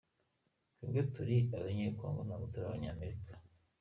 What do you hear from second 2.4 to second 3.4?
turi Abanyamerika.